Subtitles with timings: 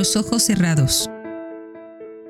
[0.00, 1.10] los ojos cerrados.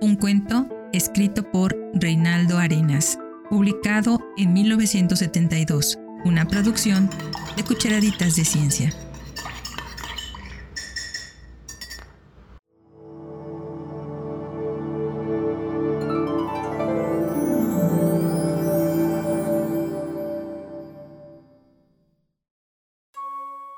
[0.01, 3.17] Un cuento escrito por Reinaldo Arenas,
[3.49, 7.09] publicado en 1972, una producción
[7.57, 8.93] de Cucharaditas de Ciencia.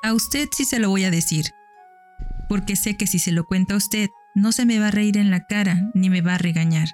[0.02, 1.44] A usted sí se lo voy a decir,
[2.52, 5.16] porque sé que si se lo cuenta a usted, no se me va a reír
[5.16, 6.90] en la cara ni me va a regañar.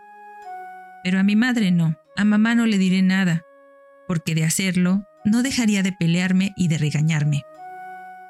[1.02, 3.42] Pero a mi madre no, a mamá no le diré nada,
[4.06, 7.42] porque de hacerlo, no dejaría de pelearme y de regañarme.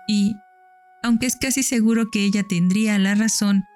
[0.06, 0.36] Y,
[1.02, 3.66] aunque es casi seguro que ella tendría la razón,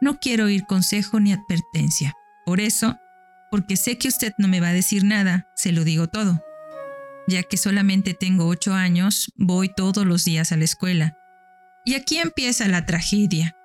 [0.00, 2.14] no quiero oír consejo ni advertencia.
[2.46, 2.96] Por eso,
[3.50, 6.42] porque sé que usted no me va a decir nada, se lo digo todo.
[7.28, 11.18] Ya que solamente tengo ocho años, voy todos los días a la escuela
[11.84, 13.56] y aquí empieza la tragedia,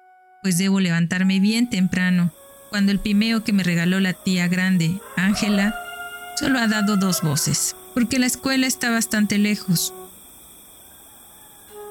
[0.42, 2.31] pues debo levantarme bien temprano,
[2.69, 5.75] cuando el pimeo que me regaló la tía grande, Ángela,
[6.39, 9.94] solo ha dado dos voces, porque la escuela está bastante lejos.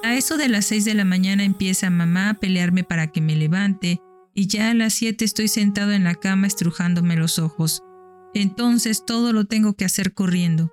[0.03, 3.35] A eso de las seis de la mañana empieza mamá a pelearme para que me
[3.35, 4.01] levante,
[4.35, 7.83] y ya a las siete estoy sentado en la cama estrujándome los ojos.
[8.35, 10.71] Entonces todo lo tengo que hacer corriendo,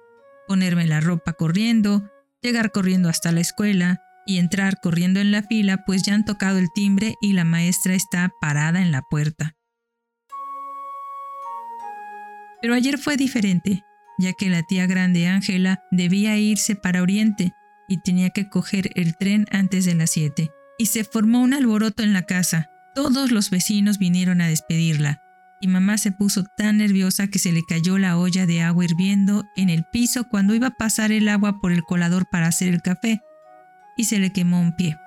[0.47, 2.03] ponerme la ropa corriendo,
[2.41, 6.57] llegar corriendo hasta la escuela, y entrar corriendo en la fila, pues ya han tocado
[6.57, 9.55] el timbre y la maestra está parada en la puerta.
[12.61, 13.83] Pero ayer fue diferente,
[14.17, 17.51] ya que la tía grande Ángela debía irse para Oriente
[17.89, 20.49] y tenía que coger el tren antes de las 7.
[20.77, 22.69] Y se formó un alboroto en la casa.
[22.95, 25.21] Todos los vecinos vinieron a despedirla,
[25.59, 29.45] y mamá se puso tan nerviosa que se le cayó la olla de agua hirviendo
[29.55, 32.81] en el piso cuando iba a pasar el agua por el colador para hacer el
[32.81, 33.21] café,
[33.97, 34.97] y se le quemó un pie.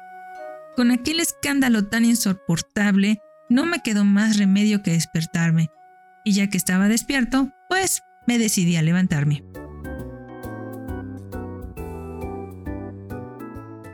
[0.76, 5.70] Con aquel escándalo tan insoportable, no me quedó más remedio que despertarme,
[6.24, 9.42] y ya que estaba despierto, pues me decidí a levantarme.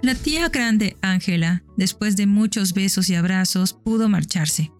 [0.02, 4.72] La tía grande, Ángela, después de muchos besos y abrazos, pudo marcharse.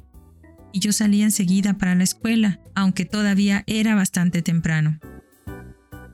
[0.72, 4.98] Y yo salí enseguida para la escuela, aunque todavía era bastante temprano.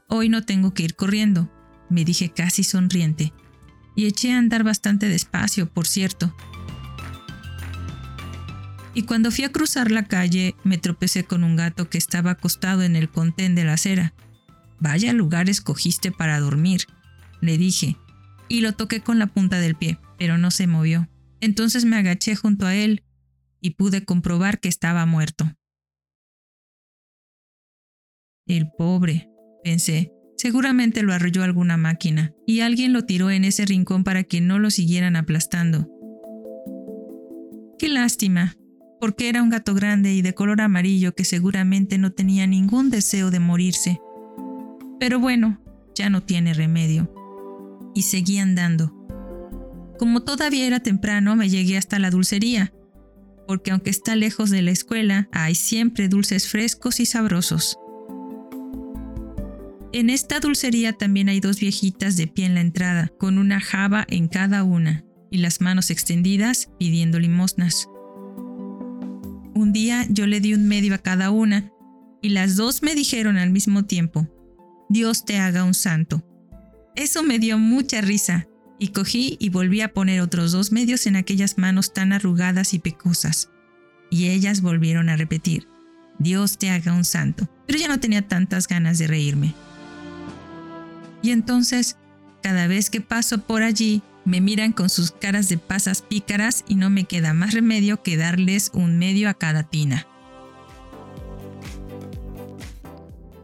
[0.09, 1.50] Hoy no tengo que ir corriendo,
[1.89, 3.33] me dije casi sonriente,
[3.99, 6.33] y eché a andar bastante despacio, por cierto.
[8.95, 12.85] Y cuando fui a cruzar la calle, me tropecé con un gato que estaba acostado
[12.85, 14.15] en el contén de la acera.
[14.79, 16.83] Vaya lugar escogiste para dormir,
[17.41, 17.97] le dije,
[18.49, 21.09] y lo toqué con la punta del pie, pero no se movió.
[21.41, 23.03] Entonces me agaché junto a él
[23.61, 25.53] y pude comprobar que estaba muerto.
[28.47, 29.29] El pobre,
[29.65, 34.41] pensé, Seguramente lo arrolló alguna máquina, y alguien lo tiró en ese rincón para que
[34.41, 35.91] no lo siguieran aplastando.
[37.76, 38.54] Qué lástima,
[39.00, 43.32] porque era un gato grande y de color amarillo que seguramente no tenía ningún deseo
[43.32, 44.00] de morirse.
[45.00, 45.60] Pero bueno,
[45.97, 47.12] ya no tiene remedio.
[47.97, 48.94] Y seguí andando.
[49.99, 52.72] Como todavía era temprano, me llegué hasta la dulcería,
[53.49, 57.76] porque aunque está lejos de la escuela, hay siempre dulces frescos y sabrosos.
[59.99, 64.07] En esta dulcería también hay dos viejitas de pie en la entrada, con una java
[64.09, 67.89] en cada una, y las manos extendidas pidiendo limosnas.
[69.57, 71.73] Un día yo le di un medio a cada una,
[72.23, 74.29] y las dos me dijeron al mismo tiempo,
[74.89, 76.23] Dios te haga un santo.
[76.95, 78.47] Eso me dio mucha risa,
[78.79, 82.79] y cogí y volví a poner otros dos medios en aquellas manos tan arrugadas y
[82.79, 83.51] pecosas.
[84.13, 85.67] Y ellas volvieron a repetir,
[86.21, 87.51] Dios te haga un santo.
[87.67, 89.55] Pero ya no tenía tantas ganas de reírme.
[91.28, 91.99] Y entonces,
[92.43, 96.75] cada vez que paso por allí, me miran con sus caras de pasas pícaras y
[96.75, 100.06] no me queda más remedio que darles un medio a cada tina.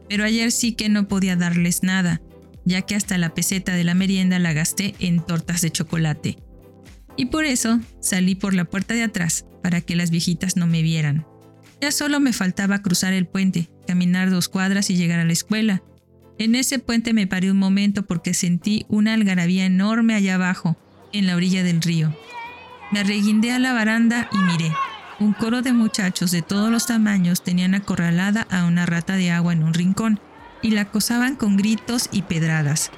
[0.09, 2.23] Pero ayer sí que no podía darles nada,
[2.65, 6.39] ya que hasta la peseta de la merienda la gasté en tortas de chocolate.
[7.15, 10.81] Y por eso salí por la puerta de atrás, para que las viejitas no me
[10.81, 11.27] vieran.
[11.81, 15.83] Ya solo me faltaba cruzar el puente, caminar dos cuadras y llegar a la escuela,
[16.37, 20.75] en ese puente me paré un momento porque sentí una algarabía enorme allá abajo,
[21.13, 22.15] en la orilla del río.
[22.91, 24.71] Me arreguindé a la baranda y miré.
[25.19, 29.53] Un coro de muchachos de todos los tamaños tenían acorralada a una rata de agua
[29.53, 30.19] en un rincón
[30.61, 32.91] y la acosaban con gritos y pedradas.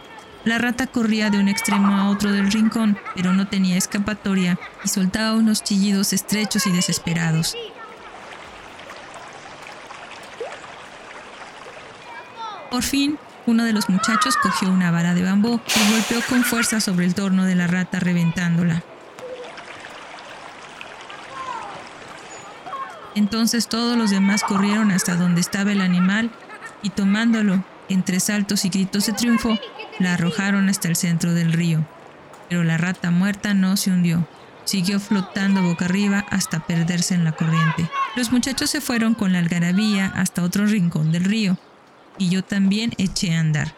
[0.44, 4.88] La rata corría de un extremo a otro del rincón, pero no tenía escapatoria y
[4.88, 7.56] soltaba unos chillidos estrechos y desesperados.
[12.72, 16.81] Por fin, uno de los muchachos cogió una vara de bambú y golpeó con fuerza
[16.81, 18.83] sobre el torno de la rata reventándola.
[23.15, 26.29] Entonces todos los demás corrieron hasta donde estaba el animal
[26.83, 29.57] y tomándolo, entre saltos y gritos de triunfo,
[29.97, 31.83] la arrojaron hasta el centro del río.
[32.50, 34.27] Pero la rata muerta no se hundió.
[34.65, 37.89] Siguió flotando boca arriba hasta perderse en la corriente.
[38.15, 41.57] Los muchachos se fueron con la algarabía hasta otro rincón del río,
[42.17, 43.73] y yo también eché a andar.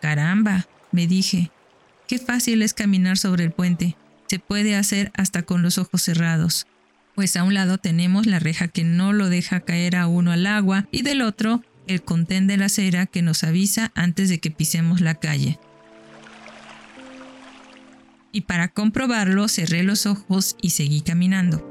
[0.00, 1.50] Caramba, me dije,
[2.08, 3.96] qué fácil es caminar sobre el puente.
[4.26, 6.66] Se puede hacer hasta con los ojos cerrados.
[7.14, 10.46] Pues a un lado tenemos la reja que no lo deja caer a uno al
[10.46, 14.50] agua y del otro el contén de la acera que nos avisa antes de que
[14.50, 15.58] pisemos la calle.
[18.32, 21.66] Y para comprobarlo cerré los ojos y seguí caminando.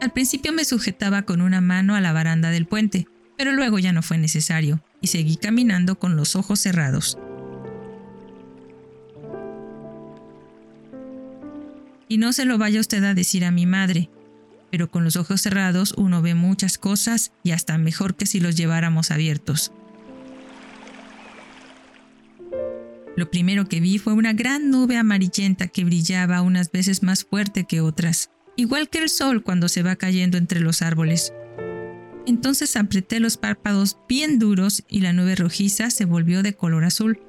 [0.00, 3.06] Al principio me sujetaba con una mano a la baranda del puente,
[3.36, 7.18] pero luego ya no fue necesario y seguí caminando con los ojos cerrados.
[12.08, 14.10] Y no se lo vaya usted a decir a mi madre,
[14.70, 18.56] pero con los ojos cerrados uno ve muchas cosas y hasta mejor que si los
[18.56, 19.72] lleváramos abiertos.
[23.16, 27.64] Lo primero que vi fue una gran nube amarillenta que brillaba unas veces más fuerte
[27.64, 31.32] que otras, igual que el sol cuando se va cayendo entre los árboles.
[32.26, 37.20] Entonces apreté los párpados bien duros y la nube rojiza se volvió de color azul.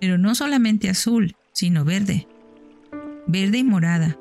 [0.00, 2.28] Pero no solamente azul, sino verde.
[3.26, 4.18] Verde y morada.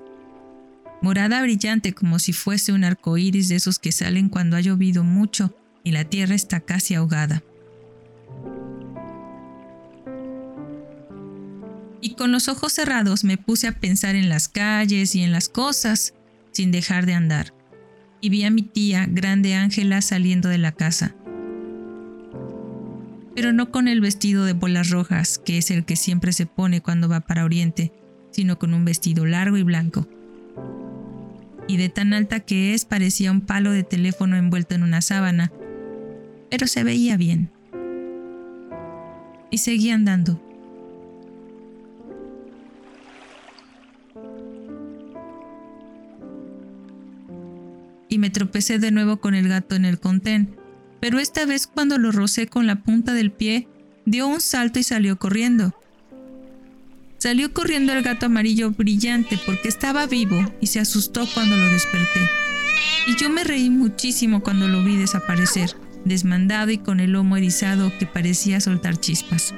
[1.02, 5.04] Morada brillante como si fuese un arco iris de esos que salen cuando ha llovido
[5.04, 5.54] mucho
[5.84, 7.44] y la tierra está casi ahogada.
[12.04, 15.50] Y con los ojos cerrados me puse a pensar en las calles y en las
[15.50, 16.14] cosas,
[16.52, 17.54] sin dejar de andar
[18.24, 21.14] y vi a mi tía, grande Ángela, saliendo de la casa.
[23.36, 26.80] Pero no con el vestido de bolas rojas, que es el que siempre se pone
[26.80, 27.92] cuando va para Oriente,
[28.32, 30.08] sino con un vestido largo y blanco.
[31.68, 35.52] Y de tan alta que es parecía un palo de teléfono envuelto en una sábana,
[36.50, 37.52] pero se veía bien.
[39.52, 40.42] Y seguí andando.
[48.24, 50.56] Me tropecé de nuevo con el gato en el contén,
[51.02, 53.68] pero esta vez cuando lo rocé con la punta del pie,
[54.06, 55.78] dio un salto y salió corriendo.
[57.18, 62.22] Salió corriendo el gato amarillo brillante porque estaba vivo y se asustó cuando lo desperté.
[63.08, 65.76] Y yo me reí muchísimo cuando lo vi desaparecer,
[66.06, 69.54] desmandado y con el lomo erizado que parecía soltar chispas.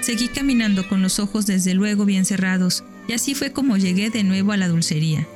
[0.00, 4.24] Seguí caminando con los ojos desde luego bien cerrados, y así fue como llegué de
[4.24, 5.28] nuevo a la dulcería.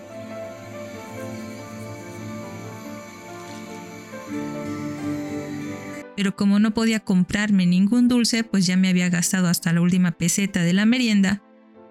[6.23, 10.12] Pero como no podía comprarme ningún dulce, pues ya me había gastado hasta la última
[10.12, 11.43] peseta de la merienda,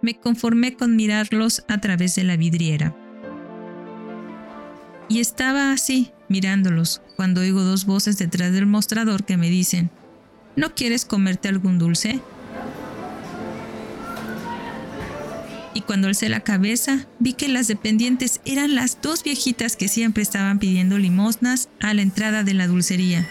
[0.02, 2.96] me conformé con mirarlos a través de la vidriera.
[5.10, 9.92] Y estaba así, mirándolos, cuando oigo dos voces detrás del mostrador que me dicen,
[10.56, 12.22] ¿no quieres comerte algún dulce?
[15.74, 20.22] Y cuando alcé la cabeza, vi que las dependientes eran las dos viejitas que siempre
[20.22, 23.28] estaban pidiendo limosnas a la entrada de la dulcería.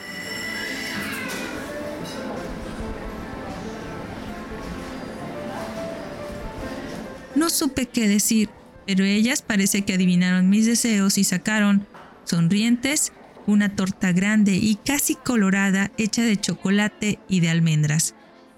[7.35, 8.49] No supe qué decir,
[8.87, 11.87] pero ellas parece que adivinaron mis deseos y sacaron,
[12.25, 13.13] sonrientes,
[13.47, 18.15] una torta grande y casi colorada hecha de chocolate y de almendras,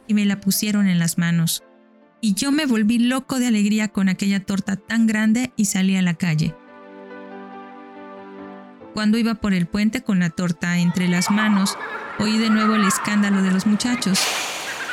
[0.09, 1.63] y me la pusieron en las manos.
[2.25, 6.03] Y yo me volví loco de alegría con aquella torta tan grande y salí a
[6.03, 6.55] la calle.
[8.95, 11.77] Cuando iba por el puente con la torta entre las manos,
[12.21, 14.21] oí de nuevo el escándalo de los muchachos.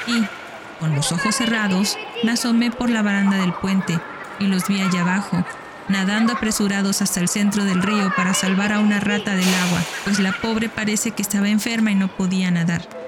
[0.07, 0.25] Y,
[0.79, 3.99] con los ojos cerrados, me asomé por la baranda del puente
[4.39, 5.45] y los vi allá abajo,
[5.87, 10.17] nadando apresurados hasta el centro del río para salvar a una rata del agua, pues
[10.17, 12.98] la pobre parece que estaba enferma y no podía nadar.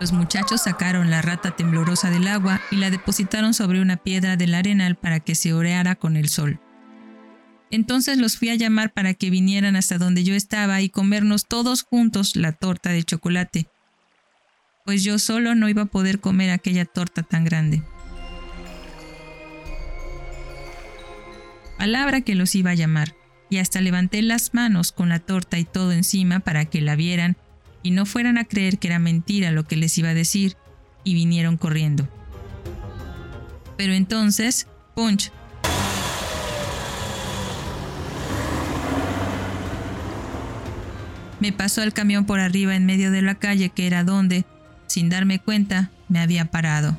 [0.00, 4.54] Los muchachos sacaron la rata temblorosa del agua y la depositaron sobre una piedra del
[4.54, 6.60] arenal para que se oreara con el sol.
[7.70, 11.82] Entonces los fui a llamar para que vinieran hasta donde yo estaba y comernos todos
[11.82, 13.68] juntos la torta de chocolate,
[14.84, 17.82] pues yo solo no iba a poder comer aquella torta tan grande.
[21.78, 23.14] Palabra que los iba a llamar,
[23.50, 27.36] y hasta levanté las manos con la torta y todo encima para que la vieran
[27.86, 30.56] y no fueran a creer que era mentira lo que les iba a decir,
[31.04, 32.08] y vinieron corriendo.
[33.76, 34.66] Pero entonces,
[34.96, 35.30] punch,
[41.38, 44.46] Me pasó el camión por arriba en medio de la calle que era donde,
[44.88, 46.98] sin darme cuenta, me había parado.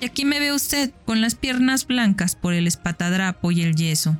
[0.00, 4.16] Y aquí me ve usted con las piernas blancas por el espatadrapo y el yeso,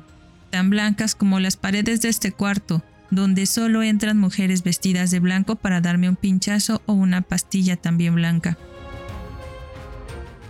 [0.51, 5.55] tan blancas como las paredes de este cuarto, donde solo entran mujeres vestidas de blanco
[5.55, 8.57] para darme un pinchazo o una pastilla también blanca.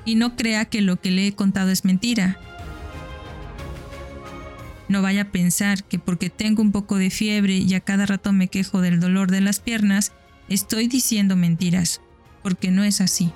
[0.06, 2.40] Y no crea que lo que le he contado es mentira.
[4.88, 8.34] No vaya a pensar que porque tengo un poco de fiebre y a cada rato
[8.34, 10.12] me quejo del dolor de las piernas,
[10.48, 12.02] estoy diciendo mentiras,
[12.42, 13.32] porque no es así.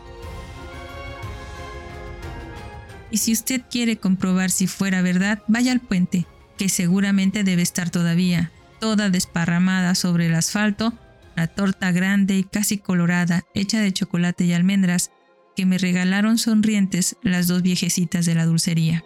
[3.11, 6.25] Y si usted quiere comprobar si fuera verdad, vaya al puente,
[6.57, 8.51] que seguramente debe estar todavía,
[8.83, 10.91] toda desparramada sobre el asfalto,
[11.37, 15.09] la torta grande y casi colorada, hecha de chocolate y almendras,
[15.55, 19.05] que me regalaron sonrientes las dos viejecitas de la dulcería.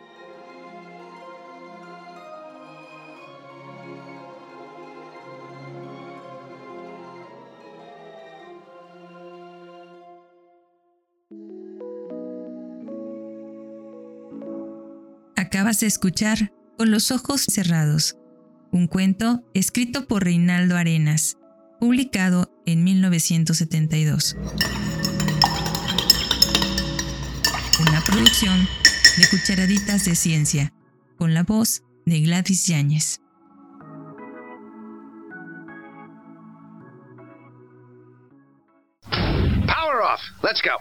[15.36, 18.16] Acabas de escuchar Con los ojos cerrados,
[18.78, 21.38] un cuento escrito por Reinaldo Arenas,
[21.80, 24.38] publicado en 1972.
[27.80, 28.68] Una producción
[29.18, 30.74] de Cucharaditas de Ciencia,
[31.18, 33.20] con la voz de Gladys Yáñez.
[39.12, 40.22] Power off.
[40.44, 40.78] Let's go.